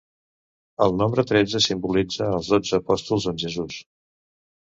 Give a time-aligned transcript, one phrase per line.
[0.85, 3.77] El nombre tretze simbolitza els dotze apòstols amb Jesús.